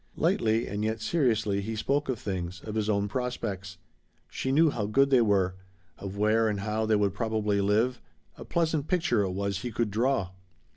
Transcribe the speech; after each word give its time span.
Lightly 0.15 0.65
and 0.67 0.83
yet 0.83 0.99
seriously 0.99 1.61
he 1.61 1.75
spoke 1.75 2.09
of 2.09 2.17
things 2.17 2.59
of 2.61 2.73
his 2.73 2.89
own 2.89 3.07
prospects. 3.07 3.77
She 4.31 4.51
knew 4.51 4.71
how 4.71 4.87
good 4.87 5.11
they 5.11 5.21
were. 5.21 5.53
Of 5.99 6.17
where 6.17 6.47
and 6.49 6.61
how 6.61 6.87
they 6.87 6.95
would 6.95 7.13
probably 7.13 7.61
live; 7.61 8.01
a 8.35 8.43
pleasant 8.43 8.87
picture 8.87 9.21
it 9.21 9.29
was 9.29 9.59
he 9.59 9.69
could 9.71 9.91
draw. 9.91 10.31